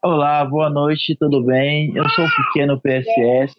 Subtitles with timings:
[0.00, 1.92] Olá, boa noite, tudo bem?
[1.92, 3.52] Eu sou o Pequeno PSS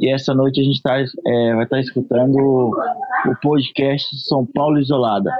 [0.00, 4.78] e essa noite a gente tá, é, vai estar tá escutando o, podcast São Paulo
[4.78, 5.30] Isolada.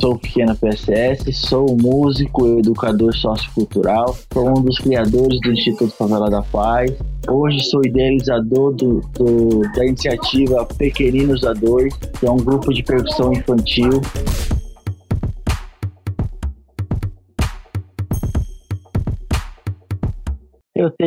[0.00, 6.30] Sou o Pequeno PSS, sou músico, educador sociocultural, sou um dos criadores do Instituto Favela
[6.30, 6.96] da Paz.
[7.28, 12.84] Hoje sou idealizador do, do da iniciativa Pequeninos a Dois, que é um grupo de
[12.84, 13.90] percussão infantil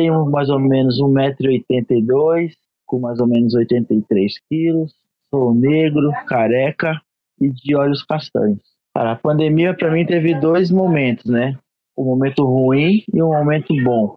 [0.00, 2.50] tenho mais ou menos 1,82m,
[2.86, 4.94] com mais ou menos 83 quilos.
[5.28, 7.00] Sou negro, careca
[7.40, 8.62] e de olhos castanhos.
[8.94, 11.56] Cara, a pandemia para mim teve dois momentos, né?
[11.96, 14.16] Um momento ruim e um momento bom.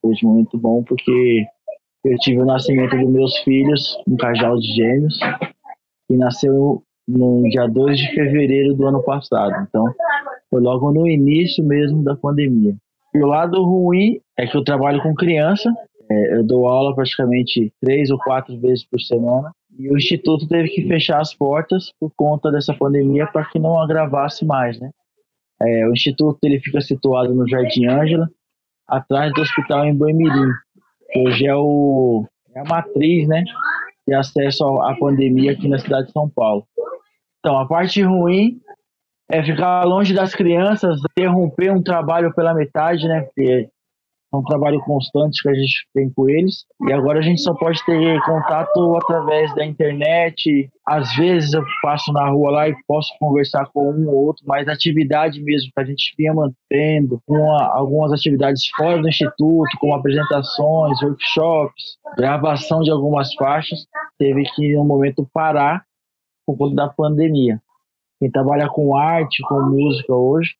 [0.00, 1.44] Foi um momento bom porque
[2.04, 5.18] eu tive o nascimento dos meus filhos, um casal de gêmeos,
[6.08, 9.66] que nasceu no dia 2 de fevereiro do ano passado.
[9.68, 9.84] Então,
[10.48, 12.74] foi logo no início mesmo da pandemia.
[13.16, 15.72] E o lado ruim é que eu trabalho com criança,
[16.10, 19.52] é, eu dou aula praticamente três ou quatro vezes por semana.
[19.78, 23.80] E o instituto teve que fechar as portas por conta dessa pandemia para que não
[23.80, 24.90] agravasse mais, né?
[25.62, 28.28] É, o instituto ele fica situado no Jardim Ângela,
[28.86, 30.50] atrás do hospital em Boimirim,
[31.10, 33.44] que hoje é, o, é a matriz, né,
[34.06, 36.66] de acesso à pandemia aqui na cidade de São Paulo.
[37.38, 38.60] Então, a parte ruim
[39.30, 43.22] é ficar longe das crianças, interromper um trabalho pela metade, né?
[43.22, 43.68] Porque
[44.32, 46.64] é um trabalho constante que a gente tem com eles.
[46.88, 50.70] E agora a gente só pode ter contato através da internet.
[50.86, 54.68] Às vezes eu passo na rua lá e posso conversar com um ou outro, mas
[54.68, 61.02] atividade mesmo que a gente vinha mantendo, com algumas atividades fora do instituto, como apresentações,
[61.02, 63.86] workshops, gravação de algumas faixas,
[64.18, 65.84] teve que um momento parar
[66.46, 67.60] por conta da pandemia
[68.18, 70.54] quem trabalha com arte, com música hoje,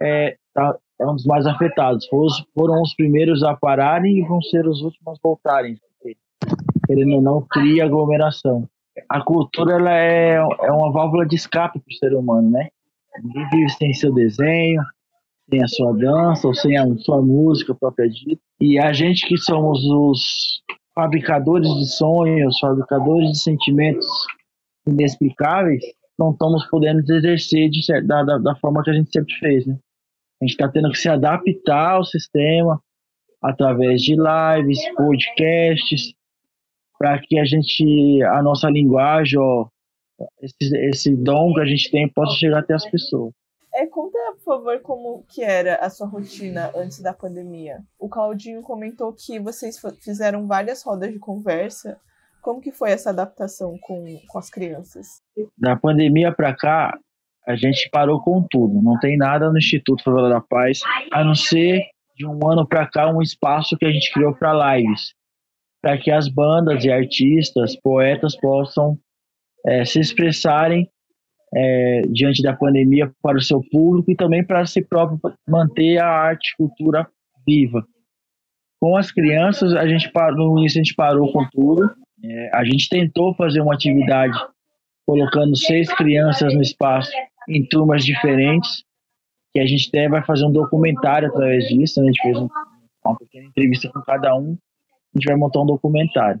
[0.00, 2.06] é, tá, é um dos mais afetados.
[2.08, 5.76] Foram, os primeiros a pararem e vão ser os últimos a voltarem.
[6.86, 8.68] Querendo ou não, cria aglomeração.
[9.08, 12.68] A cultura ela é, é uma válvula de escape para o ser humano, né?
[13.22, 14.82] Ninguém vive sem seu desenho,
[15.48, 18.40] sem a sua dança ou sem a sua música própria dita.
[18.60, 20.62] E a gente que somos os
[20.94, 24.06] fabricadores de sonhos, fabricadores de sentimentos
[24.86, 25.82] inexplicáveis,
[26.18, 29.78] não estamos podendo exercer de, da, da, da, forma que a gente sempre fez, né?
[30.40, 32.82] A gente está tendo que se adaptar ao sistema
[33.40, 36.14] através de lives, podcasts,
[36.98, 39.68] para que a gente, a nossa linguagem, ó,
[40.40, 43.32] esse, esse dom que a gente tem possa chegar até as pessoas.
[43.74, 47.82] É, conta, por favor, como que era a sua rotina antes da pandemia.
[47.98, 51.98] O Claudinho comentou que vocês fizeram várias rodas de conversa
[52.42, 55.22] como que foi essa adaptação com, com as crianças?
[55.56, 56.98] Da pandemia para cá,
[57.46, 58.82] a gente parou com tudo.
[58.82, 60.80] Não tem nada no Instituto Favela da Paz,
[61.12, 61.80] a não ser
[62.16, 65.14] de um ano para cá um espaço que a gente criou para lives,
[65.80, 68.98] para que as bandas e artistas, poetas possam
[69.64, 70.88] é, se expressarem
[71.54, 76.08] é, diante da pandemia para o seu público e também para si próprio manter a
[76.08, 77.08] arte e cultura
[77.46, 77.84] viva.
[78.80, 81.88] Com as crianças, a gente parou, no início a gente parou com tudo,
[82.22, 84.38] é, a gente tentou fazer uma atividade
[85.06, 87.10] colocando seis crianças no espaço
[87.48, 88.84] em turmas diferentes,
[89.52, 92.00] que a gente até vai fazer um documentário através disso.
[92.00, 92.06] Né?
[92.08, 92.48] A gente fez um,
[93.04, 94.56] uma pequena entrevista com cada um,
[95.14, 96.40] a gente vai montar um documentário.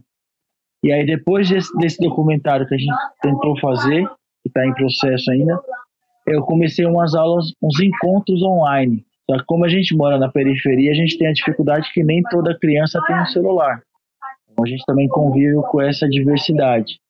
[0.84, 4.06] E aí, depois desse, desse documentário que a gente tentou fazer,
[4.42, 5.60] que está em processo ainda,
[6.26, 9.04] eu comecei umas aulas, uns encontros online.
[9.28, 12.22] Só que como a gente mora na periferia, a gente tem a dificuldade que nem
[12.22, 13.82] toda criança tem um celular.
[14.52, 17.00] Então a gente também convive com essa diversidade.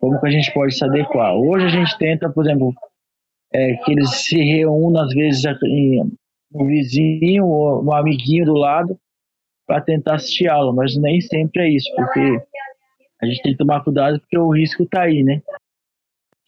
[0.00, 1.34] Como que a gente pode se adequar?
[1.34, 2.74] Hoje a gente tenta, por exemplo,
[3.52, 6.02] é, que eles se reúnam às vezes em
[6.52, 8.98] um vizinho ou um amiguinho do lado
[9.66, 12.42] para tentar assistir aula, mas nem sempre é isso, porque
[13.22, 15.42] a gente tem que tomar cuidado porque o risco está aí, né?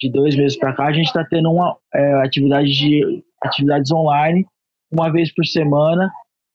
[0.00, 4.44] De dois meses para cá a gente está tendo uma é, atividade de atividades online
[4.91, 6.10] uma vez por semana,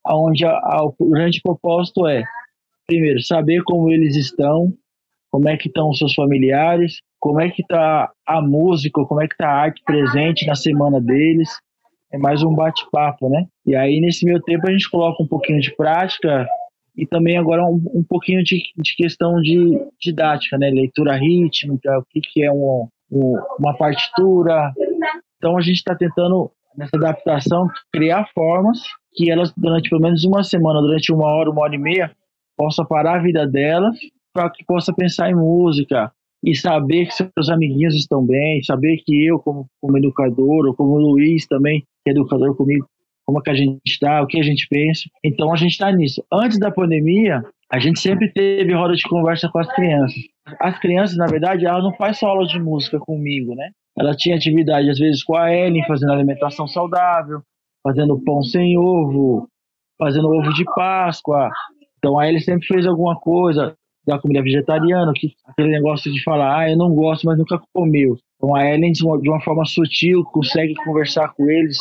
[0.06, 2.24] onde o grande propósito é
[2.88, 4.74] primeiro, saber como eles estão,
[5.30, 9.28] como é que estão os seus familiares, como é que está a música, como é
[9.28, 11.50] que está a arte presente na semana deles.
[12.12, 13.45] É mais um bate-papo, né?
[13.66, 16.48] E aí, nesse meio tempo, a gente coloca um pouquinho de prática
[16.95, 20.69] e também agora um, um pouquinho de, de, questão de didática, né?
[20.69, 24.72] Leitura rítmica, o que, que é um, um, uma partitura.
[25.36, 28.80] Então, a gente está tentando, nessa adaptação, criar formas
[29.13, 32.16] que elas, durante pelo menos uma semana, durante uma hora, uma hora e meia,
[32.57, 33.92] possa parar a vida dela
[34.33, 36.12] para que possa pensar em música
[36.44, 40.94] e saber que seus amiguinhos estão bem, saber que eu, como, como educador, ou como
[40.94, 42.88] o Luiz também, que é educador comigo,
[43.25, 45.09] como é que a gente está, o que a gente pensa.
[45.24, 46.24] Então a gente está nisso.
[46.31, 50.21] Antes da pandemia, a gente sempre teve roda de conversa com as crianças.
[50.62, 53.71] As crianças, na verdade, elas não fazem só aula de música comigo, né?
[53.98, 57.42] Ela tinha atividade, às vezes, com a Ellen, fazendo alimentação saudável,
[57.83, 59.50] fazendo pão sem ovo,
[60.00, 61.50] fazendo ovo de Páscoa.
[61.98, 66.60] Então, a Ellen sempre fez alguma coisa da comida vegetariana, que, aquele negócio de falar,
[66.60, 68.18] ah, eu não gosto, mas nunca comeu.
[68.36, 71.78] Então, a Ellen, de uma, de uma forma sutil, consegue conversar com eles,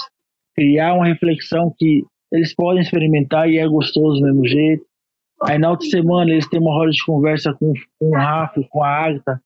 [0.54, 2.02] criar uma reflexão que
[2.32, 4.84] eles podem experimentar e é gostoso do mesmo jeito.
[5.42, 8.82] Aí na outra semana eles têm uma roda de conversa com, com o Rafa, com
[8.82, 9.40] a Agatha,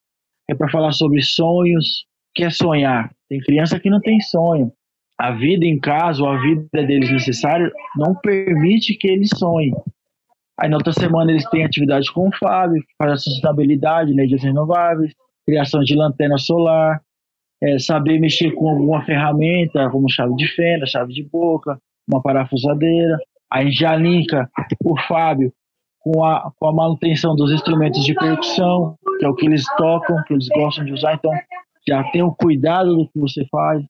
[0.49, 3.11] é para falar sobre sonhos, que é sonhar.
[3.29, 4.73] Tem criança que não tem sonho.
[5.19, 9.75] A vida em casa, ou a vida deles necessária, não permite que eles sonhem.
[10.61, 14.43] Aí na outra semana eles têm atividade com o Fábio, que faz a sustentabilidade, energias
[14.43, 15.13] renováveis,
[15.47, 17.01] criação de lanterna solar,
[17.63, 21.79] é, saber mexer com alguma ferramenta, como chave de fenda, chave de boca,
[22.09, 23.19] uma parafusadeira.
[23.51, 24.49] Aí já linka
[24.85, 25.53] o Fábio
[26.01, 30.23] com a, com a manutenção dos instrumentos de percussão, que é o que eles tocam,
[30.25, 31.31] que eles gostam de usar, então
[31.87, 33.85] já tem o cuidado do que você faz.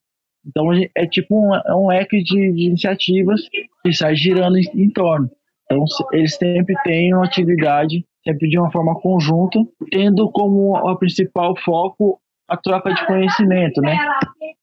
[0.45, 3.41] Então é tipo um, é um leque de, de iniciativas
[3.83, 5.29] que sai girando em, em, torno.
[5.71, 9.59] Então eles sempre têm uma atividade, sempre de uma forma conjunta,
[9.91, 13.97] tendo como a principal foco a troca de conhecimento, né?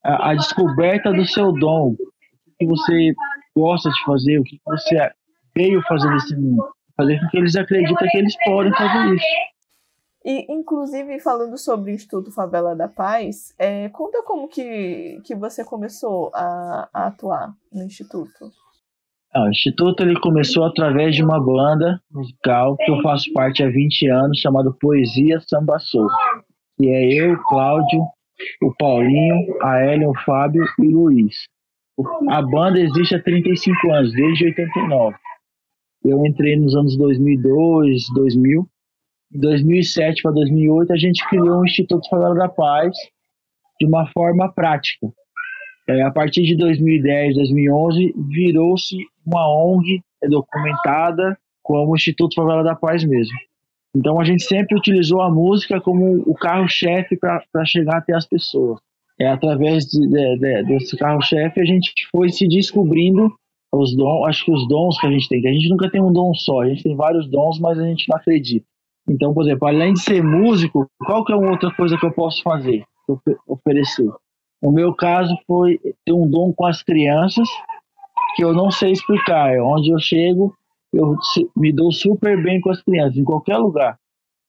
[0.04, 1.96] A, a descoberta do seu dom, o
[2.58, 3.14] que você
[3.56, 5.10] gosta de fazer, o que você
[5.56, 6.68] veio fazer nesse mundo
[6.98, 9.24] fazer com que eles acreditem que eles podem fazer isso.
[10.24, 15.64] E, inclusive, falando sobre o Instituto Favela da Paz, é, conta como que, que você
[15.64, 18.50] começou a, a atuar no Instituto.
[19.36, 24.08] O Instituto ele começou através de uma banda musical que eu faço parte há 20
[24.08, 26.08] anos, chamada Poesia Samba Soul.
[26.80, 28.00] E é eu, Cláudio,
[28.62, 31.34] o Paulinho, a Ellen, o Fábio e o Luiz.
[32.30, 35.16] A banda existe há 35 anos, desde 89.
[36.04, 38.66] Eu entrei nos anos 2002, 2000.
[39.34, 42.96] Em 2007 para 2008, a gente criou o Instituto Favela da Paz
[43.80, 45.08] de uma forma prática.
[45.88, 48.96] É, a partir de 2010, 2011, virou-se
[49.26, 53.34] uma ONG documentada como Instituto Favela da Paz mesmo.
[53.96, 58.78] Então a gente sempre utilizou a música como o carro-chefe para chegar até as pessoas.
[59.18, 63.32] É através de, de, de, desse carro-chefe a gente foi se descobrindo
[63.72, 66.00] os dons, acho que os dons que a gente tem, que a gente nunca tem
[66.02, 68.64] um dom só, a gente tem vários dons, mas a gente não acredita.
[69.08, 72.12] Então, por exemplo, além de ser músico, qual que é uma outra coisa que eu
[72.12, 72.84] posso fazer,
[73.46, 74.10] oferecer?
[74.62, 77.48] O meu caso foi ter um dom com as crianças
[78.34, 79.54] que eu não sei explicar.
[79.54, 80.54] É onde eu chego,
[80.92, 81.16] eu
[81.56, 83.96] me dou super bem com as crianças, em qualquer lugar.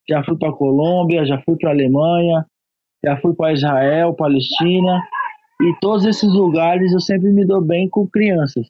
[0.07, 2.45] Já fui para Colômbia, já fui para Alemanha,
[3.05, 5.03] já fui para Israel, Palestina,
[5.61, 8.67] e todos esses lugares eu sempre me dou bem com crianças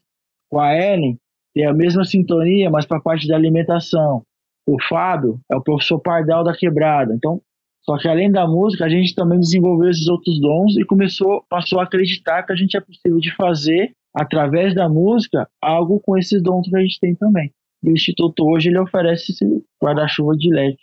[0.49, 1.17] com a Ellen
[1.53, 4.23] tem a mesma sintonia, mas para a parte da alimentação.
[4.67, 7.13] O Fábio é o professor Pardal da Quebrada.
[7.13, 7.41] Então,
[7.89, 11.79] só que além da música, a gente também desenvolveu esses outros dons e começou, passou
[11.79, 16.39] a acreditar que a gente é possível de fazer através da música algo com esses
[16.43, 17.51] dons que a gente tem também.
[17.81, 19.43] E o Instituto hoje ele oferece esse
[19.83, 20.77] guarda-chuva de LED.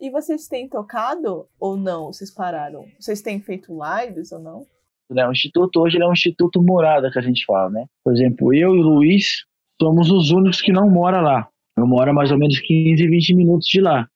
[0.00, 2.12] E vocês têm tocado ou não?
[2.12, 2.84] Vocês pararam?
[3.00, 4.64] Vocês têm feito lives ou não?
[5.10, 5.26] Né?
[5.26, 7.86] O instituto hoje é um instituto morada que a gente fala, né?
[8.04, 9.44] Por exemplo, eu e o Luiz
[9.82, 11.48] somos os únicos que não mora lá.
[11.76, 14.08] Eu moro a mais ou menos 15, 20 minutos de lá.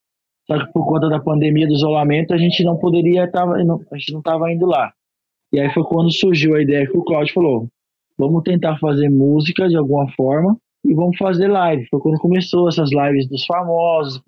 [0.50, 3.58] Só que por conta da pandemia do isolamento, a gente não poderia estar, a
[3.98, 4.92] gente não estava indo lá.
[5.52, 7.68] E aí foi quando surgiu a ideia que o Claudio falou:
[8.18, 11.86] vamos tentar fazer música de alguma forma e vamos fazer live.
[11.90, 14.20] Foi quando começou essas lives dos famosos,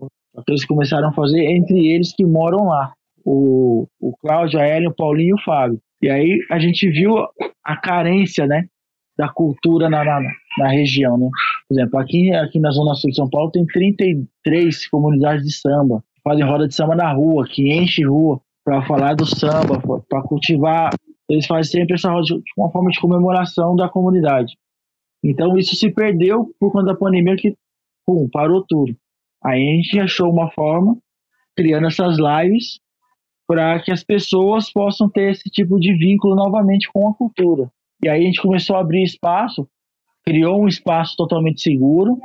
[0.45, 2.93] que eles começaram a fazer entre eles que moram lá.
[3.25, 5.79] O, o Cláudio, a Ellen, o Paulinho e o Fábio.
[6.03, 7.17] E aí a gente viu
[7.63, 8.65] a carência, né,
[9.19, 10.21] da cultura na, na,
[10.59, 11.29] na, região, né?
[11.69, 16.03] Por exemplo, aqui, aqui na Zona Sul de São Paulo tem 33 comunidades de samba,
[16.23, 20.91] fazem roda de samba na rua, que enche rua para falar do samba, para cultivar.
[21.29, 24.57] Eles fazem sempre essa roda de uma forma de comemoração da comunidade.
[25.23, 27.55] Então isso se perdeu por conta da pandemia que,
[28.07, 28.97] pum, parou tudo.
[29.45, 30.97] Aí a gente achou uma forma,
[31.57, 32.81] criando essas lives,
[33.47, 37.71] para que as pessoas possam ter esse tipo de vínculo novamente com a cultura.
[38.03, 39.69] E aí a gente começou a abrir espaço,
[40.25, 42.19] criou um espaço totalmente seguro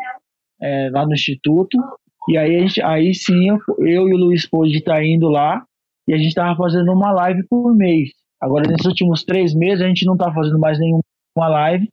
[0.62, 1.78] é, lá no Instituto,
[2.27, 5.63] e aí, gente, aí sim eu, eu, e o Luiz pôde estar indo lá,
[6.08, 8.10] e a gente estava fazendo uma live por mês.
[8.41, 11.03] Agora, nesses últimos três meses, a gente não está fazendo mais nenhuma
[11.36, 11.89] live,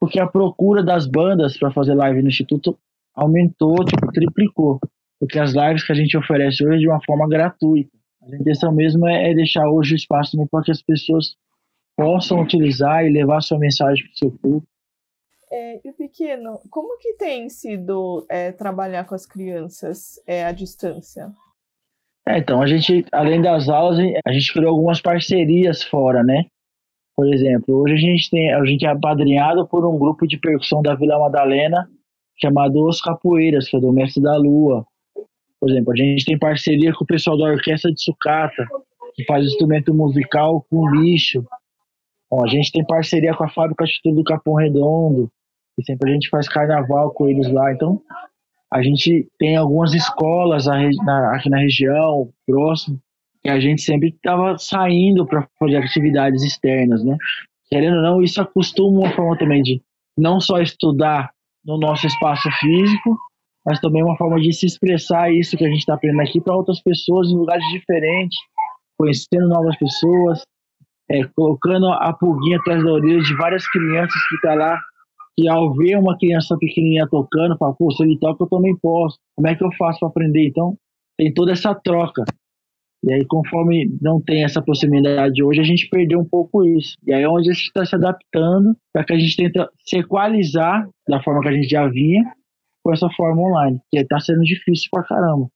[0.00, 2.76] porque a procura das bandas para fazer live no Instituto
[3.14, 4.80] aumentou, tipo, triplicou.
[5.20, 7.90] Porque as lives que a gente oferece hoje é de uma forma gratuita.
[8.22, 11.36] A intenção mesmo é, é deixar hoje o espaço para que as pessoas
[11.96, 14.66] possam utilizar e levar sua mensagem para o seu público.
[15.54, 21.30] É, e pequeno, como que tem sido é, trabalhar com as crianças é, à distância?
[22.26, 26.46] É, então, a gente, além das aulas, a gente criou algumas parcerias fora, né?
[27.14, 30.80] Por exemplo, hoje a gente tem, a gente é apadrinhado por um grupo de percussão
[30.80, 31.86] da Vila Madalena
[32.40, 34.86] chamado Os Capoeiras, que é do Mestre da Lua.
[35.60, 38.66] Por exemplo, a gente tem parceria com o pessoal da Orquestra de Sucata,
[39.14, 41.44] que faz instrumento musical com lixo.
[42.30, 45.30] Bom, a gente tem parceria com a Fábrica Atitude do Capão Redondo,
[45.78, 47.72] e sempre a gente faz carnaval com eles lá.
[47.72, 48.00] Então,
[48.72, 52.98] a gente tem algumas escolas aqui na região, próximo,
[53.42, 57.16] que a gente sempre estava saindo para fazer atividades externas, né?
[57.68, 59.82] Querendo ou não, isso acostuma uma forma também de
[60.16, 61.30] não só estudar
[61.64, 63.16] no nosso espaço físico,
[63.64, 66.56] mas também uma forma de se expressar isso que a gente está aprendendo aqui para
[66.56, 68.38] outras pessoas em lugares diferentes,
[68.98, 70.42] conhecendo novas pessoas,
[71.10, 74.80] é, colocando a pulguinha atrás da orelha de várias crianças que estão tá lá,
[75.36, 79.18] que ao ver uma criança pequenininha tocando, fala, pô, se ele toca eu também posso,
[79.36, 80.46] como é que eu faço para aprender?
[80.46, 80.76] Então,
[81.16, 82.24] tem toda essa troca.
[83.04, 86.96] E aí, conforme não tem essa proximidade hoje, a gente perdeu um pouco isso.
[87.04, 89.98] E aí é onde a gente está se adaptando para que a gente tenta se
[89.98, 92.22] equalizar da forma que a gente já vinha
[92.84, 95.48] com essa forma online, que está sendo difícil pra caramba.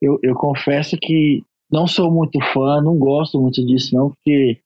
[0.00, 4.58] Eu, eu confesso que não sou muito fã, não gosto muito disso não, porque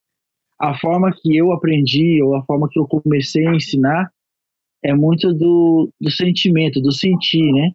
[0.61, 4.11] a forma que eu aprendi ou a forma que eu comecei a ensinar
[4.85, 7.71] é muito do, do sentimento, do sentir, né?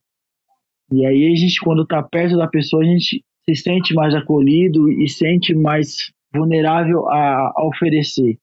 [0.92, 4.89] E aí a gente, quando está perto da pessoa, a gente se sente mais acolhido
[4.89, 8.38] e sente mais vulnerável a, a oferecer.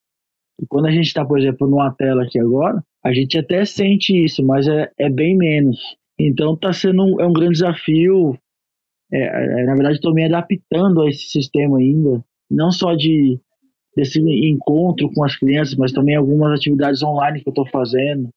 [0.61, 4.12] E quando a gente está, por exemplo, numa tela aqui agora, a gente até sente
[4.25, 5.78] isso, mas é, é bem menos.
[6.18, 8.37] Então está sendo um, é um grande desafio.
[9.12, 13.38] É, é, na verdade, estou me adaptando a esse sistema ainda, não só de
[13.96, 18.28] desse encontro com as crianças, mas também algumas atividades online que eu estou fazendo,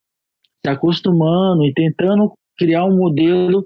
[0.65, 3.65] se acostumando e tentando criar um modelo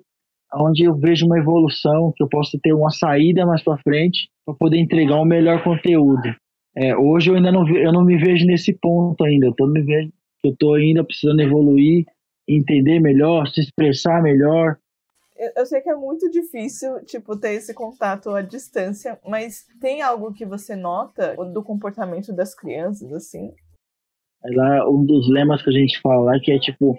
[0.56, 4.56] onde eu vejo uma evolução, que eu possa ter uma saída mais para frente para
[4.56, 6.30] poder entregar um melhor conteúdo.
[6.76, 9.82] É, hoje eu ainda não, eu não me vejo nesse ponto ainda, eu tô me
[9.82, 10.12] vejo,
[10.44, 12.06] eu tô ainda precisando evoluir,
[12.48, 14.78] entender melhor, se expressar melhor.
[15.56, 20.34] Eu sei que é muito difícil, tipo, ter esse contato à distância, mas tem algo
[20.34, 23.52] que você nota do comportamento das crianças, assim?
[24.46, 26.98] Lá um dos lemas que a gente fala lá que é tipo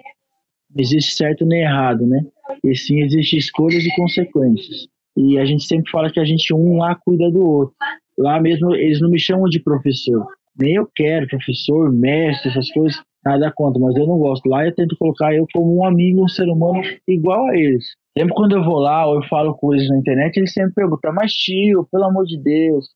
[0.76, 2.24] existe certo nem errado, né?
[2.64, 4.88] E sim existe escolhas e consequências.
[5.16, 7.74] E a gente sempre fala que a gente um lá cuida do outro.
[8.18, 10.26] Lá mesmo eles não me chamam de professor.
[10.58, 14.48] Nem eu quero professor, mestre, essas coisas, nada contra, mas eu não gosto.
[14.48, 17.84] Lá eu tento colocar eu como um amigo, um ser humano igual a eles.
[18.16, 21.32] Sempre quando eu vou lá ou eu falo eles na internet, eles sempre perguntam, mas
[21.32, 22.88] tio, pelo amor de Deus,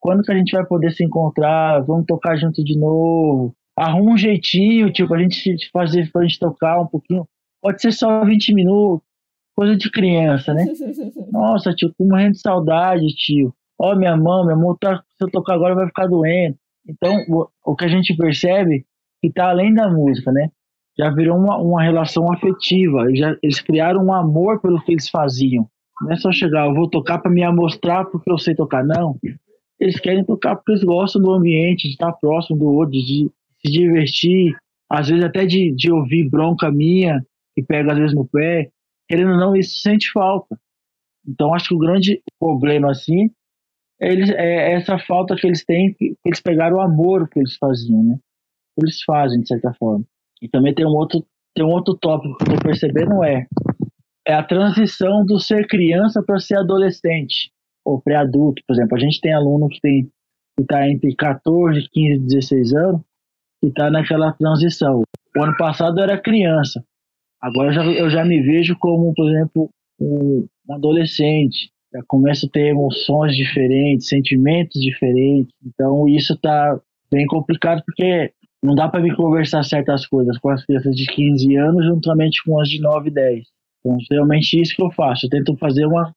[0.00, 1.80] quando que a gente vai poder se encontrar?
[1.84, 3.54] Vamos tocar junto de novo?
[3.76, 7.26] Arruma um jeitinho, tipo, a gente fazer, pra gente tocar um pouquinho.
[7.60, 9.06] Pode ser só 20 minutos,
[9.54, 10.64] coisa de criança, né?
[11.30, 13.54] Nossa, tio, tô morrendo de saudade, tio.
[13.78, 16.56] Ó, minha mão, minha mão, tá, se eu tocar agora vai ficar doendo.
[16.88, 18.84] Então, o, o que a gente percebe
[19.20, 20.50] que tá além da música, né?
[20.98, 23.06] Já virou uma, uma relação afetiva.
[23.14, 25.66] Já, eles criaram um amor pelo que eles faziam.
[26.00, 28.84] Não é só chegar, eu vou tocar para me amostrar porque eu sei tocar.
[28.84, 29.16] Não.
[29.78, 33.30] Eles querem tocar porque eles gostam do ambiente, de estar próximo do outro, de,
[33.64, 34.56] se divertir,
[34.90, 38.70] às vezes até de, de ouvir bronca minha, que pega às vezes no pé,
[39.08, 40.58] querendo ou não, isso sente falta.
[41.26, 43.30] Então acho que o grande problema assim
[44.00, 47.56] é, eles, é essa falta que eles têm, que eles pegaram o amor que eles
[47.56, 48.18] faziam, né?
[48.76, 50.04] Eles fazem de certa forma.
[50.40, 53.46] E também tem um outro tem um outro tópico que eu tô percebendo é
[54.26, 57.52] é a transição do ser criança para ser adolescente
[57.84, 58.96] ou pré-adulto, por exemplo.
[58.96, 60.04] A gente tem aluno que tem
[60.56, 63.02] que está entre 14, 15, 16 anos
[63.62, 65.02] que está naquela transição.
[65.36, 66.84] O ano passado eu era criança,
[67.40, 71.70] agora eu já, eu já me vejo como, por exemplo, um adolescente.
[71.94, 75.54] Já começo a ter emoções diferentes, sentimentos diferentes.
[75.64, 76.78] Então isso está
[77.10, 81.56] bem complicado porque não dá para me conversar certas coisas com as crianças de 15
[81.56, 83.46] anos juntamente com as de 9 e 10.
[83.80, 85.26] Então, realmente isso que eu faço.
[85.26, 86.14] Eu tento fazer uma,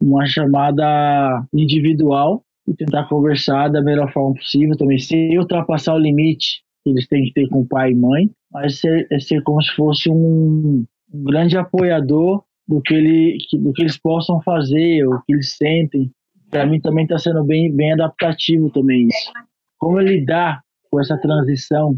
[0.00, 6.65] uma chamada individual e tentar conversar da melhor forma possível também, sem ultrapassar o limite
[6.90, 10.10] eles têm que ter com pai e mãe, mas ser, é ser como se fosse
[10.10, 15.56] um, um grande apoiador do que, ele, do que eles possam fazer, o que eles
[15.56, 16.10] sentem.
[16.50, 19.32] Para mim também está sendo bem, bem adaptativo também isso.
[19.78, 21.96] Como lidar com essa transição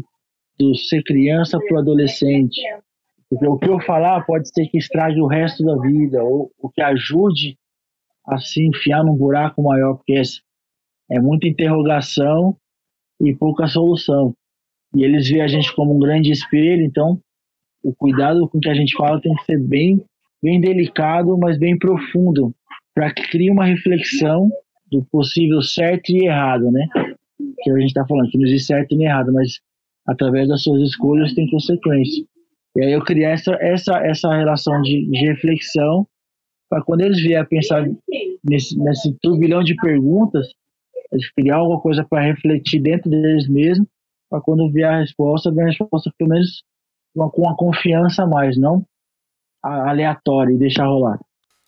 [0.57, 2.61] do ser criança para o adolescente?
[3.29, 6.69] Porque o que eu falar pode ser que estrague o resto da vida, ou o
[6.69, 7.57] que ajude
[8.27, 10.21] a se enfiar num buraco maior, porque é,
[11.11, 12.55] é muita interrogação
[13.21, 14.33] e pouca solução.
[14.95, 17.19] E eles veem a gente como um grande espelho, então
[17.83, 20.03] o cuidado com que a gente fala tem que ser bem,
[20.41, 22.53] bem delicado, mas bem profundo,
[22.93, 24.49] para que crie uma reflexão
[24.91, 26.87] do possível certo e errado, né?
[27.61, 29.59] Que a gente está falando, que não existe certo nem errado, mas
[30.07, 32.25] através das suas escolhas tem consequência.
[32.75, 36.07] E aí eu criar essa, essa, essa relação de, de reflexão
[36.69, 37.87] para quando eles vierem a pensar
[38.43, 40.47] nesse, nesse turbilhão de perguntas,
[41.11, 43.87] eles criar alguma coisa para refletir dentro deles mesmos,
[44.29, 46.63] para quando vier a resposta, vier a resposta pelo menos
[47.15, 48.85] com uma confiança a mais, não
[49.61, 51.19] aleatória e deixar rolar.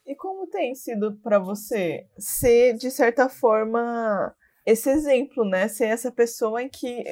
[0.06, 4.34] E como tem sido para você ser, de certa forma,
[4.66, 5.68] esse exemplo, né?
[5.68, 7.04] Ser essa pessoa em que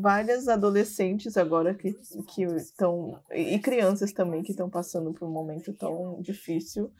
[0.00, 1.92] várias adolescentes agora que,
[2.28, 3.20] que estão.
[3.32, 6.90] e crianças também que estão passando por um momento tão difícil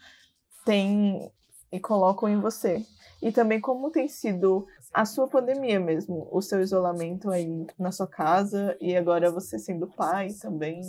[0.64, 1.30] têm
[1.72, 2.84] e colocam em você.
[3.22, 8.06] E também como tem sido a sua pandemia mesmo, o seu isolamento aí na sua
[8.06, 10.80] casa e agora você sendo pai também.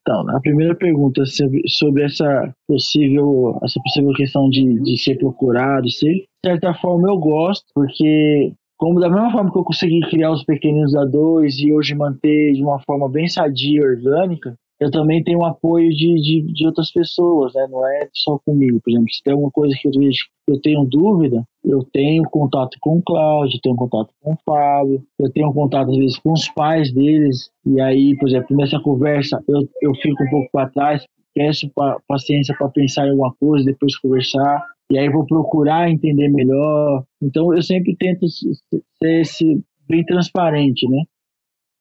[0.00, 6.12] Então, a primeira pergunta sobre essa possível, essa possível questão de, de ser procurado, ser,
[6.12, 10.44] de certa forma eu gosto, porque como da mesma forma que eu consegui criar os
[10.44, 15.22] pequenos a dois e hoje manter de uma forma bem sadia e orgânica, eu também
[15.22, 17.66] tenho apoio de, de, de, outras pessoas, né?
[17.70, 18.80] Não é só comigo.
[18.82, 22.76] Por exemplo, se tem alguma coisa que eu vejo eu tenho dúvida, eu tenho contato
[22.80, 26.48] com o Cláudio, tenho contato com o Fábio, eu tenho contato às vezes com os
[26.48, 31.06] pais deles, e aí, por exemplo, nessa conversa eu, eu fico um pouco para trás,
[31.32, 36.28] peço pa, paciência para pensar em alguma coisa, depois conversar, e aí vou procurar entender
[36.28, 37.04] melhor.
[37.22, 41.04] Então eu sempre tento ser esse, bem transparente, né?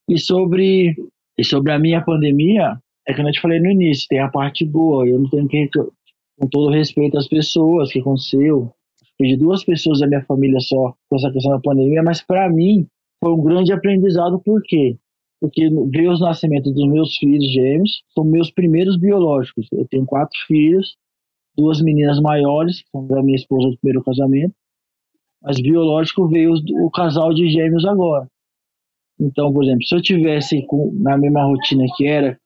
[0.07, 0.95] E sobre,
[1.37, 2.77] e sobre a minha pandemia,
[3.07, 5.69] é que eu te falei no início, tem a parte boa, eu não tenho que
[6.41, 8.71] com todo respeito às pessoas que aconteceu.
[9.17, 12.87] Perdi duas pessoas da minha família só com essa questão da pandemia, mas para mim
[13.23, 14.97] foi um grande aprendizado, por quê?
[15.39, 19.67] Porque ver os nascimentos dos meus filhos gêmeos são meus primeiros biológicos.
[19.71, 20.95] Eu tenho quatro filhos,
[21.55, 24.53] duas meninas maiores, que são da minha esposa do primeiro casamento,
[25.41, 28.27] mas biológico veio o casal de gêmeos agora.
[29.19, 32.39] Então, por exemplo, se eu tivesse na mesma rotina que era,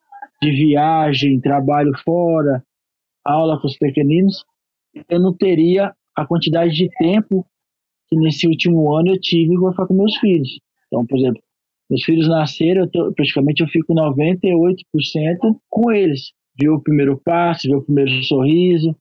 [0.45, 2.63] de viagem, trabalho fora,
[3.23, 4.45] aula com os pequeninos,
[5.10, 7.45] eu não teria a quantidade de tempo
[8.08, 10.60] que nesse último ano eu tive para ficar com meus filhos.
[10.88, 11.41] Então, por exemplo,
[11.89, 14.75] meus filhos nasceram, eu tô, praticamente eu fico 98%
[15.69, 16.31] com eles.
[16.60, 18.95] Ver o primeiro passo, ver o primeiro sorriso,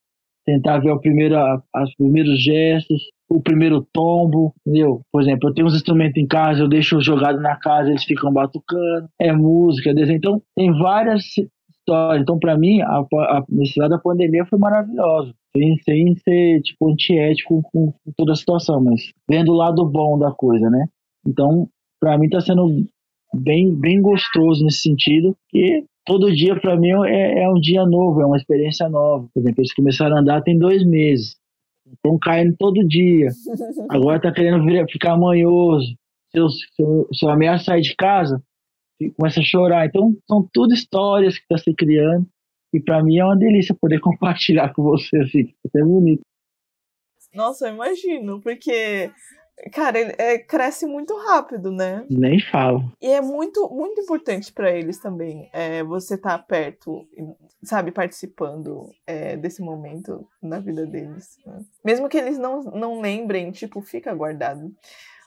[0.44, 5.01] tentar ver o primeiro, os primeiros gestos, o primeiro tombo, entendeu?
[5.13, 8.33] Por exemplo, eu tenho uns instrumentos em casa, eu deixo jogado na casa, eles ficam
[8.33, 10.19] batucando, é música, é desenho.
[10.19, 11.25] Então, tem várias
[11.85, 12.21] história.
[12.21, 15.33] Então, para mim, a, a necessidade da pandemia foi maravilhosa.
[15.57, 20.19] Sem, sem ser, tipo, antiético com, com toda a situação, mas vendo o lado bom
[20.19, 20.87] da coisa, né?
[21.27, 21.69] Então,
[22.01, 22.85] para mim tá sendo
[23.33, 28.21] bem, bem gostoso nesse sentido, que todo dia para mim é, é, um dia novo,
[28.21, 29.29] é uma experiência nova.
[29.33, 31.37] Por exemplo, eles começaram a andar tem dois meses,
[31.92, 33.29] estão caindo todo dia.
[33.90, 35.87] Agora tá querendo vir, ficar manhoso.
[36.31, 38.42] Se eu, se, eu, se eu ameaço sair de casa,
[39.16, 39.87] começa a chorar.
[39.87, 42.27] Então, são tudo histórias que está se criando.
[42.73, 45.55] E para mim é uma delícia poder compartilhar com você, assim.
[45.75, 46.23] É bonito.
[47.33, 49.11] Nossa, eu imagino, porque,
[49.73, 52.05] cara, ele é, cresce muito rápido, né?
[52.11, 52.93] Nem falo.
[53.01, 57.07] E é muito, muito importante para eles também é, você estar tá perto,
[57.62, 61.38] sabe, participando é, desse momento na vida deles.
[61.47, 61.64] Né?
[61.85, 64.75] Mesmo que eles não, não lembrem, tipo, fica guardado.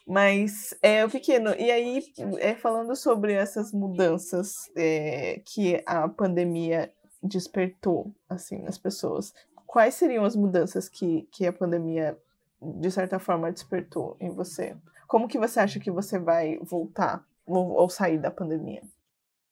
[0.07, 1.53] Mas é o pequeno.
[1.57, 2.01] E aí,
[2.39, 9.33] é, falando sobre essas mudanças é, que a pandemia despertou assim nas pessoas,
[9.65, 12.17] quais seriam as mudanças que, que a pandemia,
[12.61, 14.75] de certa forma, despertou em você?
[15.07, 18.81] Como que você acha que você vai voltar ou, sair da pandemia?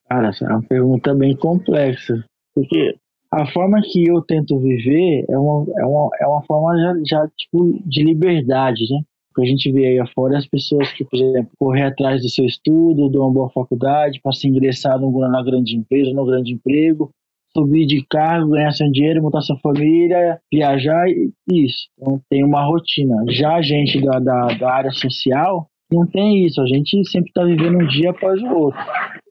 [0.10, 2.24] Cara, essa é uma pergunta bem complexa.
[2.54, 2.96] Porque
[3.32, 7.28] a forma que eu tento viver é uma, é uma, é uma forma já, já
[7.30, 9.02] tipo, de liberdade, né?
[9.36, 12.46] que a gente vê aí afora as pessoas que, por exemplo, correr atrás do seu
[12.46, 17.12] estudo, de uma boa faculdade, para se ingressar numa grande empresa, num grande emprego,
[17.56, 21.06] subir de cargo, ganhar seu dinheiro, montar sua família, viajar,
[21.50, 21.88] isso.
[21.98, 23.24] Então tem uma rotina.
[23.30, 27.46] Já a gente da, da, da área social não tem isso, a gente sempre está
[27.46, 28.80] vivendo um dia após o outro.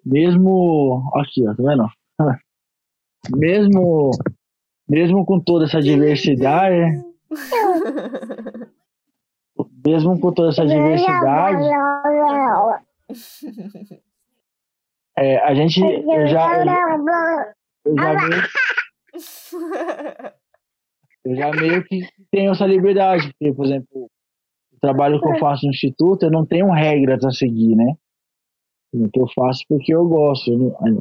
[0.06, 1.02] Mesmo.
[1.14, 1.86] Aqui, ó, tá vendo?
[3.36, 4.10] Mesmo,
[4.86, 7.02] mesmo com toda essa diversidade.
[9.84, 11.64] mesmo com toda essa diversidade,
[15.16, 16.62] é, a gente eu já,
[17.84, 18.42] eu, já meio,
[21.24, 24.10] eu já meio que tenho essa liberdade, porque, por exemplo,
[24.84, 27.94] trabalho que eu faço no instituto, eu não tenho regras a seguir, né?
[28.92, 30.50] O que eu faço porque eu gosto.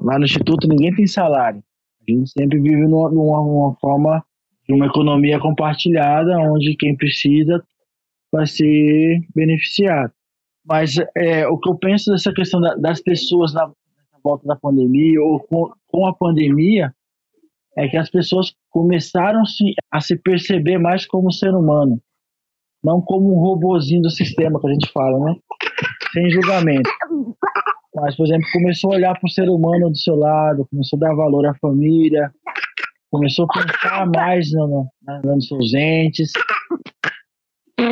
[0.02, 1.62] Lá no instituto ninguém tem salário.
[2.02, 4.24] A gente sempre vive numa, numa forma
[4.68, 7.64] de uma economia compartilhada, onde quem precisa
[8.32, 10.12] vai ser beneficiado.
[10.66, 13.70] Mas é, o que eu penso dessa questão da, das pessoas na,
[14.24, 16.94] volta da pandemia ou com, com a pandemia
[17.78, 22.00] é que as pessoas começaram -se a se perceber mais como ser humano,
[22.84, 25.36] não como um robozinho do sistema que a gente fala, né?
[26.14, 26.90] Sem julgamento.
[27.96, 31.00] Mas, por exemplo, começou a olhar para o ser humano do seu lado, começou a
[31.02, 32.32] dar valor à família,
[33.12, 36.32] começou a pensar mais no, no, nos seus entes,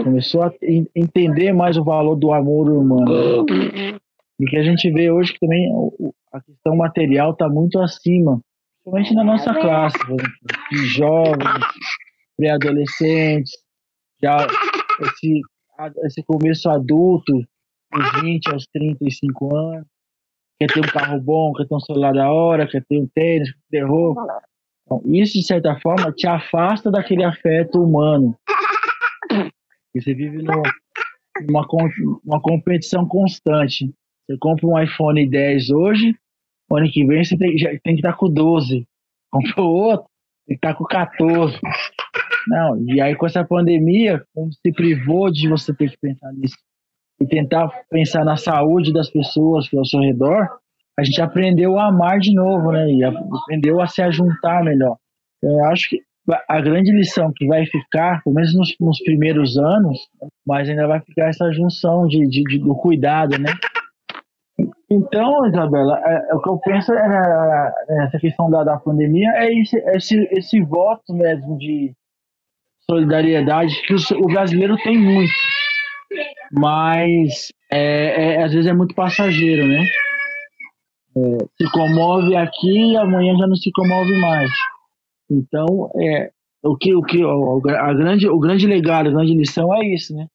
[0.04, 0.52] começou a
[0.96, 3.46] entender mais o valor do amor humano.
[4.40, 5.72] E que a gente vê hoje que também
[6.32, 8.42] a questão material está muito acima,
[8.84, 9.98] principalmente na nossa classe,
[10.72, 11.66] de jovens,
[12.38, 13.52] pré-adolescentes,
[14.22, 14.48] já
[15.02, 15.42] esse,
[16.06, 17.34] esse começo adulto,
[17.92, 19.88] dos 20 aos 35 anos,
[20.60, 23.52] quer ter um carro bom, quer ter um celular da hora, quer ter um tênis,
[23.52, 24.26] quer ter roupa.
[24.86, 28.36] Então, isso, de certa forma, te afasta daquele afeto humano.
[29.94, 30.64] Você vive numa
[31.50, 31.68] uma,
[32.26, 33.94] uma competição constante.
[34.32, 36.16] Você compra um iPhone 10 hoje,
[36.72, 38.86] ano que vem você tem, já, tem que estar com 12.
[39.30, 40.08] Comprou outro,
[40.48, 41.60] tem que estar com 14.
[42.48, 46.56] Não, e aí com essa pandemia, como se privou de você ter que pensar nisso
[47.22, 50.48] e tentar pensar na saúde das pessoas que ao seu redor,
[50.98, 52.90] a gente aprendeu a amar de novo, né?
[52.90, 54.98] E aprendeu a se ajuntar melhor.
[55.44, 56.00] Eu acho que
[56.48, 60.00] a grande lição que vai ficar, pelo menos nos, nos primeiros anos,
[60.46, 63.54] mas ainda vai ficar essa junção de, de, de do cuidado, né?
[64.92, 69.54] Então, Isabela, é, é, o que eu penso é, nessa questão da, da pandemia é
[69.54, 71.94] esse, esse, esse voto mesmo de
[72.90, 75.32] solidariedade que o, o brasileiro tem muito
[76.52, 79.86] mas é, é, às vezes é muito passageiro, né?
[81.16, 84.52] É, se comove aqui e amanhã já não se comove mais.
[85.30, 86.30] Então, é,
[86.64, 90.28] o que, o que a grande, o grande legado, a grande lição é isso, né?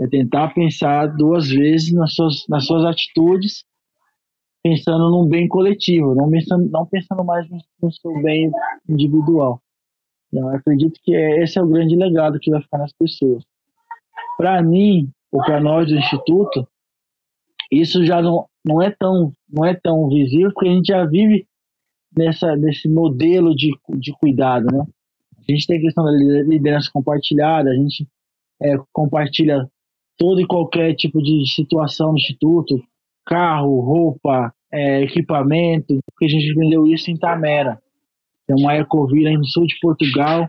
[0.00, 3.64] É tentar pensar duas vezes nas suas, nas suas atitudes,
[4.62, 7.46] pensando num bem coletivo, não pensando, não pensando mais
[7.80, 8.50] no, seu bem
[8.88, 9.60] individual.
[10.32, 13.44] Eu acredito que é, esse é o grande legado que vai ficar nas pessoas.
[14.36, 16.66] Para mim, ou para nós do Instituto,
[17.70, 21.46] isso já não, não, é tão, não é tão visível, porque a gente já vive
[22.16, 24.86] nessa, nesse modelo de, de cuidado, né?
[25.48, 28.06] A gente tem a questão da liderança compartilhada, a gente
[28.62, 29.68] é, compartilha
[30.16, 32.80] todo e qualquer tipo de situação no Instituto,
[33.24, 37.78] carro, roupa, é, equipamento, porque a gente vendeu isso em Tamera.
[38.46, 40.48] Tem uma Ecovila no sul de Portugal,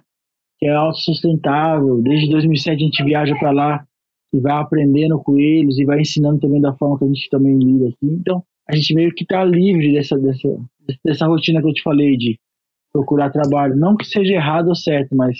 [0.57, 2.01] que é autossustentável.
[2.01, 3.85] Desde 2007 a gente viaja para lá
[4.33, 7.57] e vai aprendendo com eles e vai ensinando também da forma que a gente também
[7.57, 8.05] lida aqui.
[8.05, 10.47] Então, a gente meio que está livre dessa, dessa,
[11.03, 12.39] dessa rotina que eu te falei de
[12.91, 13.75] procurar trabalho.
[13.75, 15.37] Não que seja errado ou certo, mas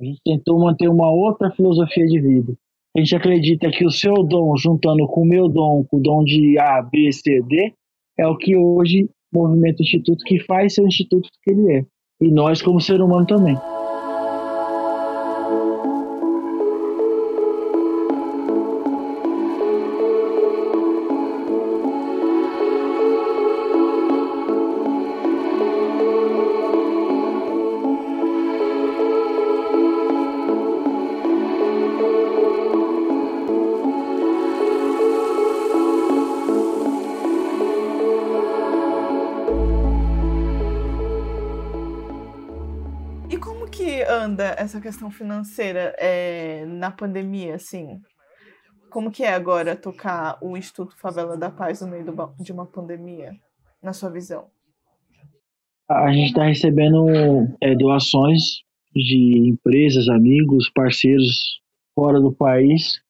[0.00, 2.54] a gente tentou manter uma outra filosofia de vida.
[2.96, 6.22] A gente acredita que o seu dom, juntando com o meu dom, com o dom
[6.22, 7.72] de A, B, C, D,
[8.16, 11.84] é o que hoje o Instituto, que faz ser o Instituto que ele é.
[12.20, 13.56] E nós, como ser humano, também.
[44.64, 48.00] Essa questão financeira é, na pandemia, assim?
[48.90, 52.66] Como que é agora tocar o Instituto Favela da Paz no meio do, de uma
[52.66, 53.32] pandemia,
[53.82, 54.48] na sua visão?
[55.88, 57.06] A gente está recebendo
[57.60, 58.62] é, doações
[58.94, 61.60] de empresas, amigos, parceiros
[61.94, 63.00] fora do país.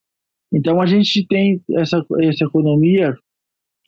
[0.53, 3.15] Então a gente tem essa, essa economia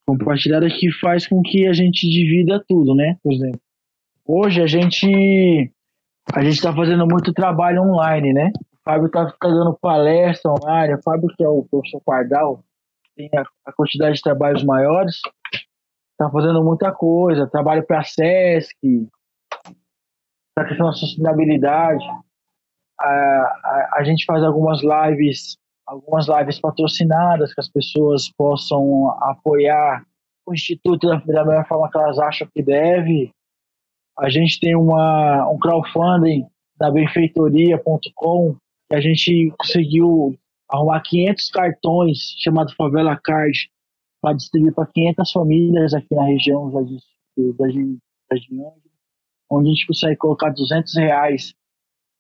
[0.07, 3.17] compartilhada que faz com que a gente divida tudo, né?
[3.23, 3.61] Por exemplo,
[4.25, 5.73] hoje a gente
[6.35, 8.51] a gente está fazendo muito trabalho online, né?
[8.75, 10.95] O Fábio está tá dando palestra online.
[10.95, 12.63] O Fábio, que é o professor Pardal,
[13.17, 15.17] tem a, a quantidade de trabalhos maiores,
[16.13, 17.49] está fazendo muita coisa.
[17.49, 19.09] Trabalho para a SESC,
[20.59, 22.05] a questão da sustentabilidade.
[22.99, 30.05] A, a, a gente faz algumas lives, algumas lives patrocinadas que as pessoas possam apoiar
[30.47, 33.33] o Instituto da, da melhor forma que elas acham que deve.
[34.19, 36.47] A gente tem uma, um crowdfunding
[36.79, 38.57] da benfeitoria.com
[38.89, 40.39] que a gente conseguiu
[40.71, 43.71] arrumar 500 cartões chamados Favela Card
[44.21, 46.97] para distribuir para 500 famílias aqui na região da, da,
[47.59, 48.73] da,
[49.51, 51.55] onde a gente consegue colocar 200 reais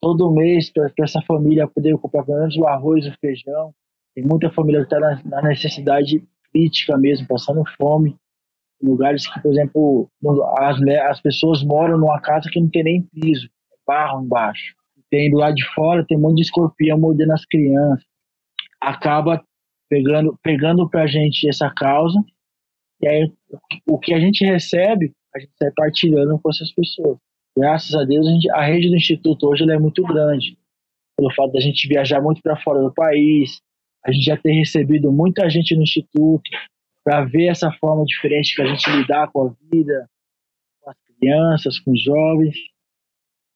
[0.01, 3.75] todo mês para essa família poder comprar pelo menos o arroz e o feijão.
[4.15, 8.17] Tem muita família que está na, na, necessidade crítica mesmo, passando fome.
[8.83, 10.11] Lugares que, por exemplo,
[10.59, 14.75] as, as pessoas moram numa casa que não tem nem piso, é barro embaixo.
[15.11, 18.05] Tem do lado de fora, tem um monte de escorpião mordendo as crianças.
[18.81, 19.43] Acaba
[19.89, 22.19] pegando, pegando para a gente essa causa,
[23.01, 23.33] e aí
[23.89, 27.19] o que a gente recebe, a gente sai partilhando com essas pessoas.
[27.57, 30.59] Graças a Deus, a, gente, a rede do Instituto hoje é muito grande,
[31.17, 33.62] pelo fato da gente viajar muito para fora do país,
[34.05, 36.43] a gente já ter recebido muita gente no Instituto
[37.07, 40.11] para ver essa forma diferente que a gente lidar com a vida,
[40.81, 42.57] com as crianças, com os jovens.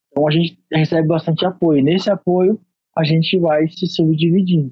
[0.08, 1.82] Então a gente recebe bastante apoio.
[1.82, 2.60] Nesse apoio,
[2.96, 4.70] a gente vai se subdividindo.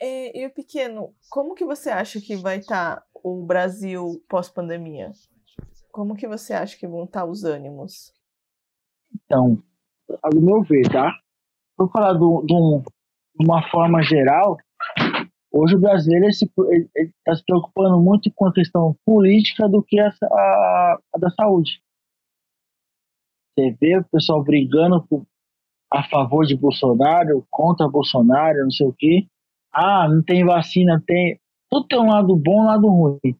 [0.00, 5.12] É, e o pequeno, como que você acha que vai estar tá o Brasil pós-pandemia?
[5.92, 8.12] Como que você acha que vão estar tá os ânimos?
[9.24, 9.62] Então,
[10.32, 11.12] do meu ver, tá?
[11.76, 12.24] Vou falar de
[13.40, 14.56] uma forma geral,
[15.52, 20.98] hoje o brasileiro está se, preocupando muito com a questão política do que a, a,
[21.14, 21.80] a da saúde.
[23.54, 25.26] Você vê o pessoal brigando por,
[25.90, 29.26] a favor de Bolsonaro, contra Bolsonaro, não sei o quê.
[29.72, 31.40] Ah, não tem vacina, tem.
[31.70, 33.36] Tudo tem um lado bom um lado ruim.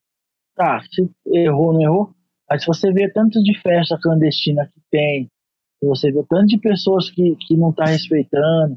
[0.55, 2.11] Tá, se errou, não errou.
[2.49, 5.31] Mas se você vê tanto de festa clandestina que tem,
[5.79, 8.77] se você vê tanto de pessoas que, que não tá respeitando.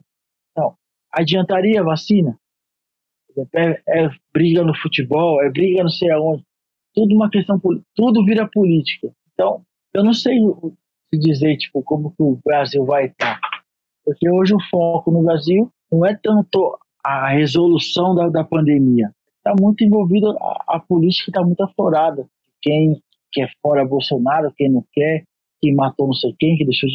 [0.52, 0.76] Então,
[1.12, 2.38] adiantaria a vacina?
[3.56, 6.44] É, é briga no futebol, é briga não sei aonde.
[6.94, 7.60] Tudo uma questão,
[7.96, 9.10] tudo vira política.
[9.34, 9.62] Então,
[9.94, 10.38] eu não sei
[11.10, 13.40] se dizer, tipo, como que o Brasil vai estar.
[14.04, 19.14] Porque hoje o foco no Brasil não é tanto a resolução da, da pandemia.
[19.38, 22.28] Está muito envolvida, a, a política está muito aflorada.
[22.62, 25.24] Quem quer fora Bolsonaro, quem não quer,
[25.60, 26.90] quem matou não sei quem, que deixou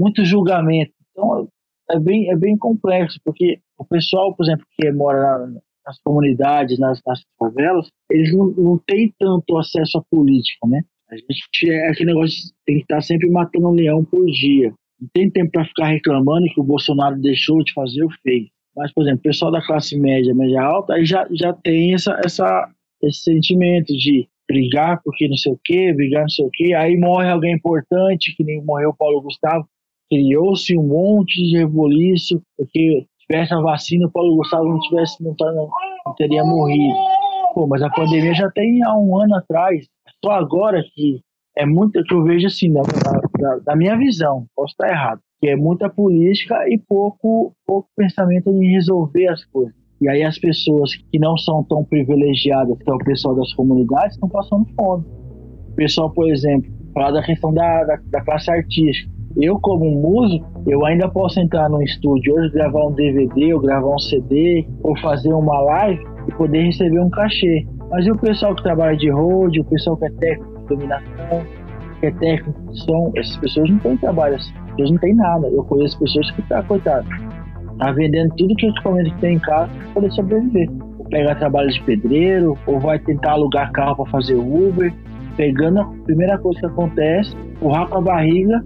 [0.00, 0.92] muito julgamento.
[1.10, 1.48] Então
[1.90, 6.78] é bem, é bem complexo, porque o pessoal, por exemplo, que mora na, nas comunidades,
[6.78, 10.82] nas, nas favelas, eles não, não têm tanto acesso à política, né?
[11.10, 14.72] A gente é aquele negócio tem que estar sempre matando um leão por dia.
[15.00, 18.48] Não tem tempo para ficar reclamando que o Bolsonaro deixou de fazer ou fez.
[18.74, 22.18] Mas, por exemplo, o pessoal da classe média, média alta, aí já, já tem essa,
[22.24, 22.70] essa,
[23.02, 26.74] esse sentimento de brigar porque não sei o quê, brigar não sei o quê.
[26.74, 29.66] Aí morre alguém importante, que nem morreu o Paulo Gustavo.
[30.10, 35.34] Criou-se um monte de rebuliço, porque tivesse a vacina, o Paulo Gustavo não tivesse, não,
[35.34, 35.68] tá, não,
[36.06, 36.94] não teria morrido.
[37.54, 39.86] Pô, mas a pandemia já tem há um ano atrás.
[40.24, 41.20] Só agora que
[41.56, 45.48] é muito que eu vejo assim, da, da, da minha visão, posso estar errado que
[45.48, 49.74] é muita política e pouco, pouco pensamento em resolver as coisas.
[50.00, 54.14] E aí as pessoas que não são tão privilegiadas, que é o pessoal das comunidades,
[54.14, 55.04] estão passando fome.
[55.68, 59.10] O pessoal, por exemplo, falar da questão da, da, da classe artística.
[59.40, 63.94] Eu, como músico, eu ainda posso entrar no estúdio hoje, gravar um DVD, ou gravar
[63.94, 67.66] um CD, ou fazer uma live e poder receber um cachê.
[67.90, 71.42] Mas e o pessoal que trabalha de road, o pessoal que é técnico de dominação,
[72.00, 75.48] que é técnico de som, essas pessoas não têm trabalho assim eles não tem nada.
[75.48, 77.06] Eu conheço pessoas que tá, coitado,
[77.78, 80.70] tá vendendo tudo que equipamento que tem em casa para poder sobreviver.
[80.98, 84.92] Ou pegar trabalho de pedreiro, ou vai tentar alugar carro para fazer Uber,
[85.36, 88.62] pegando a primeira coisa que acontece, empurrar com a barriga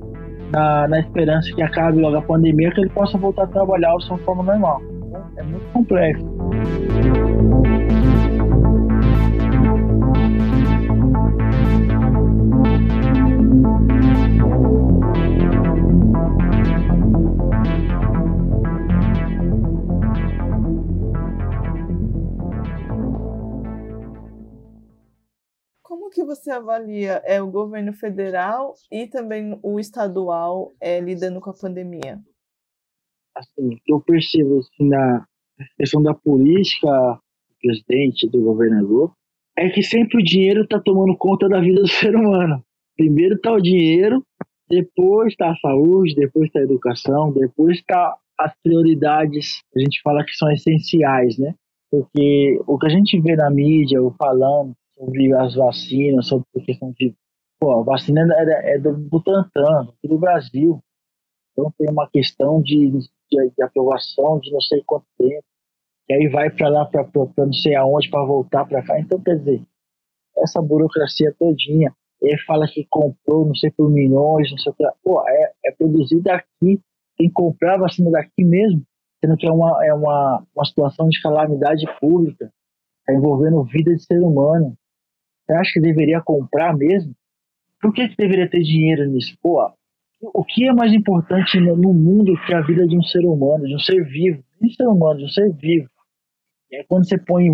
[0.52, 4.04] na, na esperança que acabe logo a pandemia, que ele possa voltar a trabalhar de
[4.06, 4.80] sua forma normal.
[5.36, 6.24] É muito complexo.
[26.46, 32.20] Você avalia é o governo federal e também o estadual é, lidando com a pandemia?
[33.36, 35.26] Assim, eu percebo assim, na
[35.76, 39.12] questão da política do presidente, do governador,
[39.58, 42.62] é que sempre o dinheiro está tomando conta da vida do ser humano.
[42.96, 44.22] Primeiro está o dinheiro,
[44.70, 50.24] depois está a saúde, depois está a educação, depois está as prioridades, a gente fala
[50.24, 51.54] que são essenciais, né?
[51.90, 56.60] Porque o que a gente vê na mídia, ou falando, sobre as vacinas, sobre a
[56.60, 57.14] questão de.
[57.58, 60.82] Pô, a vacina é, é do Butantan, aqui do Brasil.
[61.52, 65.44] Então tem uma questão de, de, de aprovação de não sei quanto tempo.
[66.08, 68.98] E aí vai para lá, para não sei aonde, para voltar para cá.
[69.00, 69.62] Então, quer dizer,
[70.38, 71.92] essa burocracia todinha.
[72.20, 74.84] Ele fala que comprou, não sei por milhões, não sei o que.
[75.02, 76.80] Pô, é, é produzida aqui.
[77.18, 78.82] Tem que comprar a vacina daqui mesmo.
[79.22, 82.52] sendo que é uma, é uma, uma situação de calamidade pública,
[83.00, 84.76] está envolvendo vida de ser humano.
[85.46, 87.14] Você acha que deveria comprar mesmo?
[87.80, 89.36] Por que, que deveria ter dinheiro nisso?
[89.40, 89.70] Pô,
[90.20, 93.74] o que é mais importante no, mundo que a vida de um ser humano, de
[93.74, 94.42] um ser vivo?
[94.60, 95.88] De um ser humano, de um ser vivo.
[96.70, 97.48] E aí quando você põe,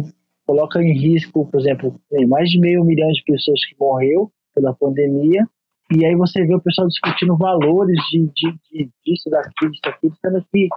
[0.46, 5.46] coloca em risco, por exemplo, mais de meio milhão de pessoas que morreu pela pandemia,
[5.94, 10.10] e aí você vê o pessoal discutindo valores de, de, de disso, daqui, disso aqui,
[10.24, 10.68] sendo que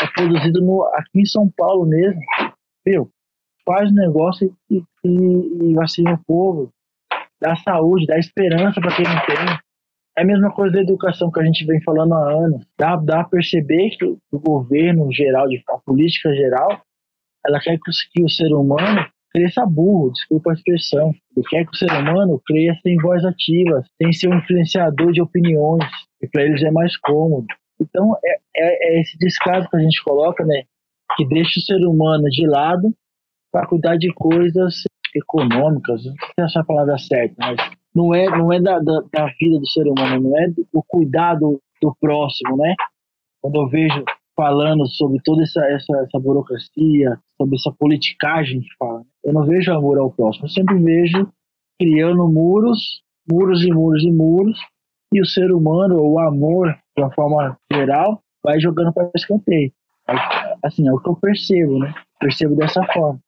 [0.00, 2.20] é produzido no, aqui em São Paulo mesmo.
[2.86, 3.10] Viu?
[3.64, 6.72] Faz negócio e, e, e vacina o povo,
[7.40, 9.58] dá saúde, dá esperança para quem não tem.
[10.18, 12.66] É a mesma coisa da educação que a gente vem falando há anos.
[12.78, 16.82] Dá, dá a perceber que o governo geral, a política geral,
[17.46, 21.12] ela quer que o ser humano cresça burro, desculpa a expressão.
[21.36, 25.22] Ele quer que o ser humano cresça em voz ativa, sem ser um influenciador de
[25.22, 25.84] opiniões,
[26.20, 27.46] e para eles é mais cômodo.
[27.80, 30.64] Então, é, é, é, esse descaso que a gente coloca, né?
[31.16, 32.94] Que deixa o ser humano de lado
[33.66, 34.82] cuidar de coisas
[35.14, 37.56] econômicas, não sei se é a palavra certa, mas
[37.94, 41.60] não é, não é da, da, da vida do ser humano, não é o cuidado
[41.82, 42.74] do próximo, né?
[43.42, 44.04] Quando eu vejo
[44.36, 49.02] falando sobre toda essa, essa, essa burocracia, sobre essa politicagem que fala.
[49.22, 51.28] Eu não vejo amor ao próximo, eu sempre vejo
[51.78, 54.58] criando muros, muros e muros e muros,
[55.12, 59.72] e o ser humano, o amor, de uma forma geral, vai jogando para escanteio.
[60.62, 61.92] Assim, é o que eu percebo, né?
[62.18, 63.20] Percebo dessa forma.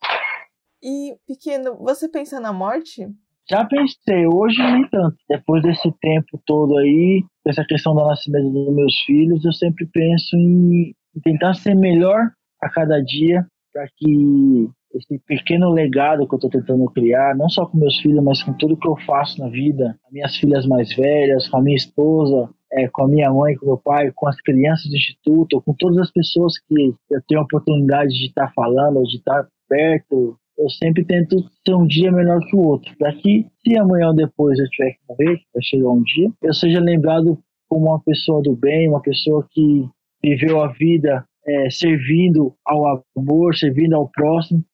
[0.82, 3.06] E, pequeno, você pensa na morte?
[3.48, 5.16] Já pensei, hoje nem tanto.
[5.28, 10.36] Depois desse tempo todo aí, dessa questão do nascimento dos meus filhos, eu sempre penso
[10.36, 16.50] em tentar ser melhor a cada dia para que esse pequeno legado que eu estou
[16.50, 19.98] tentando criar, não só com meus filhos, mas com tudo que eu faço na vida,
[20.02, 23.66] com minhas filhas mais velhas, com a minha esposa, é, com a minha mãe, com
[23.66, 27.44] meu pai, com as crianças do instituto, com todas as pessoas que eu tenho a
[27.44, 31.36] oportunidade de estar falando, de estar perto, eu sempre tento
[31.66, 34.92] ser um dia melhor que o outro, para que se amanhã ou depois eu tiver
[34.92, 37.38] que morrer, vai chegar um dia, eu seja lembrado
[37.68, 39.88] como uma pessoa do bem, uma pessoa que
[40.22, 44.64] viveu a vida é, servindo ao amor, servindo ao próximo.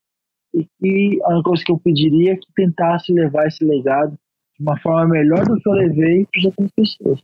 [0.53, 4.19] E que a coisa que eu pediria é que tentasse levar esse legado
[4.57, 7.21] de uma forma melhor do que eu levei para as outras pessoas.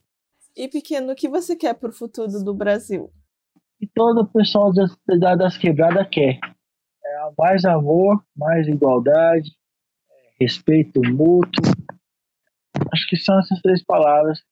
[0.57, 3.11] E pequeno, o que você quer para o futuro do Brasil?
[3.81, 4.97] E todo o pessoal das,
[5.37, 6.39] das quebradas quer.
[7.39, 9.51] Mais amor, mais igualdade,
[10.41, 11.65] respeito mútuo.
[12.93, 14.43] Acho que são essas três palavras.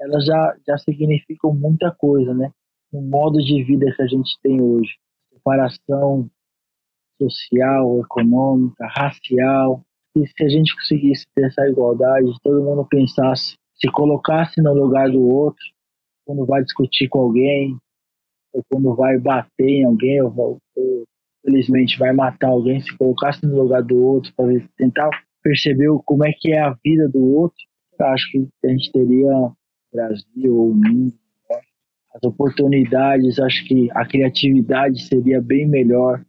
[0.00, 2.50] Elas já, já significam muita coisa, né?
[2.92, 4.96] o modo de vida que a gente tem hoje.
[5.32, 6.30] Separação
[7.20, 9.82] social, econômica, racial.
[10.16, 15.10] E se a gente conseguisse ter essa igualdade, todo mundo pensasse, se colocasse no lugar
[15.10, 15.64] do outro,
[16.24, 17.76] quando vai discutir com alguém,
[18.52, 21.05] ou quando vai bater em alguém, ou, ou
[21.46, 25.08] felizmente vai matar alguém, se colocasse no lugar do outro para tentar
[25.42, 27.56] perceber como é que é a vida do outro,
[27.98, 29.30] eu acho que a gente teria
[29.92, 31.14] Brasil ou mundo
[32.16, 36.24] as oportunidades, acho que a criatividade seria bem melhor.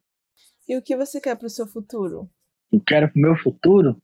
[0.67, 2.29] E o que você quer para o seu futuro?
[2.71, 3.95] Eu quero para o meu futuro?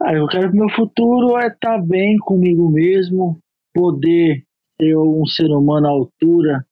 [0.00, 3.38] Ah, eu quero para o meu futuro é estar tá bem comigo mesmo,
[3.74, 4.42] poder
[4.80, 6.66] ser um ser humano à altura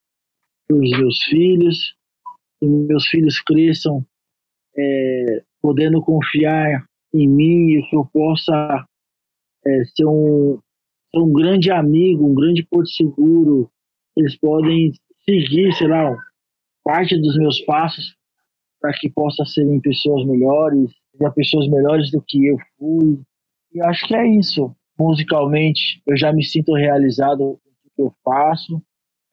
[0.68, 1.93] dos meus filhos,
[2.64, 4.04] que meus filhos cresçam
[4.76, 8.86] é, podendo confiar em mim e que eu possa
[9.66, 10.58] é, ser, um,
[11.10, 13.70] ser um grande amigo, um grande porto seguro
[14.16, 14.92] eles podem
[15.24, 16.16] seguir, sei lá,
[16.84, 18.14] parte dos meus passos
[18.80, 23.20] para que possa serem pessoas melhores, já pessoas melhores do que eu fui.
[23.72, 24.74] E acho que é isso.
[24.98, 28.80] Musicalmente, eu já me sinto realizado com o que eu faço.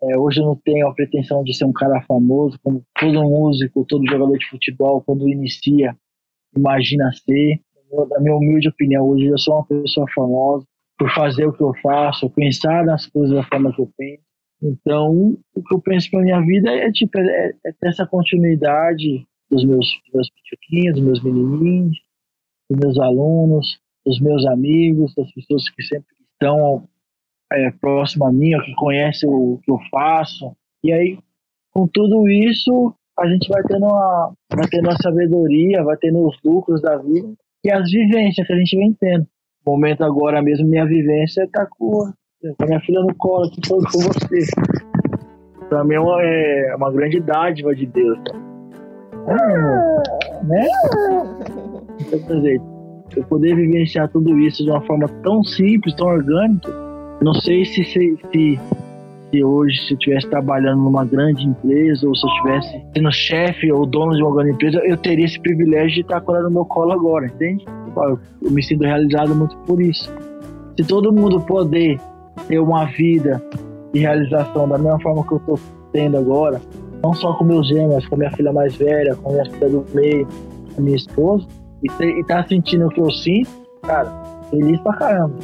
[0.03, 3.85] É, hoje eu não tenho a pretensão de ser um cara famoso, como todo músico,
[3.85, 5.95] todo jogador de futebol, quando inicia,
[6.55, 7.59] imagina ser.
[8.09, 10.65] Na minha humilde opinião, hoje eu sou uma pessoa famosa
[10.97, 14.23] por fazer o que eu faço, pensar nas coisas da forma que eu penso.
[14.63, 19.25] Então, o que eu penso para minha vida é, tipo, é, é, ter essa continuidade
[19.49, 21.97] dos meus, dos meus dos meus menininhos,
[22.69, 26.87] dos meus alunos, dos meus amigos, das pessoas que sempre estão
[27.51, 30.55] é, próximo a mim, que conhecem o que eu faço.
[30.83, 31.17] E aí,
[31.71, 36.37] com tudo isso, a gente vai tendo, a, vai tendo a sabedoria, vai tendo os
[36.43, 37.33] lucros da vida
[37.63, 39.27] e as vivências que a gente vem tendo.
[39.65, 42.11] No momento agora mesmo, minha vivência está com
[42.57, 44.51] com a minha filha no colo aqui com, você.
[45.69, 48.19] Pra mim é uma, é uma grande dádiva de Deus.
[49.27, 50.67] É, né?
[52.01, 52.61] Então, quer dizer,
[53.15, 56.71] eu poder vivenciar tudo isso de uma forma tão simples, tão orgânica,
[57.21, 58.59] não sei se, se, se,
[59.31, 63.71] se hoje se eu estivesse trabalhando numa grande empresa ou se eu estivesse sendo chefe
[63.71, 66.51] ou dono de uma grande empresa, eu teria esse privilégio de estar com ela no
[66.51, 67.65] meu colo agora, entende?
[67.95, 70.11] Eu, eu me sinto realizado muito por isso.
[70.79, 71.99] Se todo mundo poder
[72.47, 73.41] ter uma vida
[73.93, 75.59] de realização da mesma forma que eu estou
[75.91, 76.61] tendo agora,
[77.03, 80.27] não só com meus gêmeos, com minha filha mais velha, com minha filha do meio,
[80.75, 81.45] com minha esposa,
[81.83, 83.51] e, e tá sentindo o que eu sinto,
[83.83, 84.11] cara,
[84.49, 85.35] feliz pra caramba.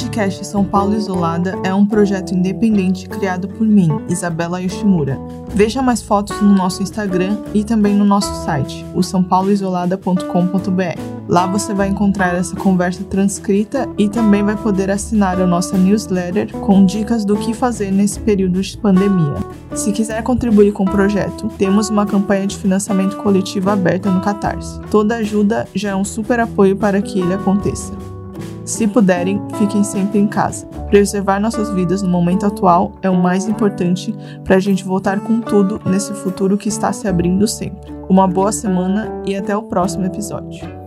[0.00, 5.18] Podcast São Paulo Isolada é um projeto independente criado por mim, Isabela Yoshimura.
[5.54, 11.00] Veja mais fotos no nosso Instagram e também no nosso site, o sãopauloisolada.com.br.
[11.28, 16.50] Lá você vai encontrar essa conversa transcrita e também vai poder assinar a nossa newsletter
[16.58, 19.34] com dicas do que fazer nesse período de pandemia.
[19.74, 24.80] Se quiser contribuir com o projeto, temos uma campanha de financiamento coletivo aberta no Catarse.
[24.90, 27.92] Toda ajuda já é um super apoio para que ele aconteça.
[28.70, 30.64] Se puderem, fiquem sempre em casa.
[30.88, 34.14] Preservar nossas vidas no momento atual é o mais importante
[34.44, 37.92] para a gente voltar com tudo nesse futuro que está se abrindo sempre.
[38.08, 40.79] Uma boa semana e até o próximo episódio.